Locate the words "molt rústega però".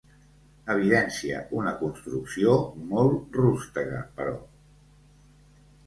2.95-4.37